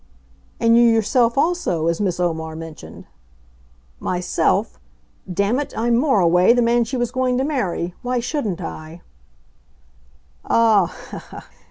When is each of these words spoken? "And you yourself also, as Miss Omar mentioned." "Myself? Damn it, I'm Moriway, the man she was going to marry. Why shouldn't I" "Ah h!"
"And 0.59 0.75
you 0.75 0.81
yourself 0.81 1.37
also, 1.37 1.85
as 1.85 2.01
Miss 2.01 2.19
Omar 2.19 2.55
mentioned." 2.55 3.05
"Myself? 3.99 4.79
Damn 5.31 5.59
it, 5.59 5.75
I'm 5.77 5.95
Moriway, 5.95 6.53
the 6.55 6.63
man 6.63 6.85
she 6.85 6.97
was 6.97 7.11
going 7.11 7.37
to 7.37 7.43
marry. 7.43 7.93
Why 8.01 8.19
shouldn't 8.19 8.61
I" 8.61 9.01
"Ah 10.43 10.91
h!" 11.31 11.43